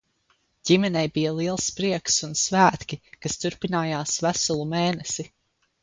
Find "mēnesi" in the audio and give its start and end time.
4.77-5.33